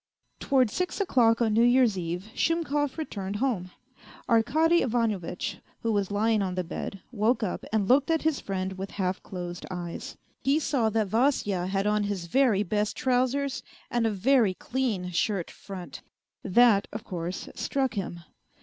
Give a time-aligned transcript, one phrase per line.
[0.39, 3.69] Towards six o'clock on New Year's Eve Shumkov returned home.
[4.27, 8.79] Arkady Ivanovitch, who was lying on the bed, woke up and looked at his friend
[8.79, 10.17] with half closed eyes.
[10.43, 13.61] He saw that Vasya had on his very best trousers
[13.91, 16.01] and a very clean shirt front.
[16.43, 18.21] That, of course, struck him.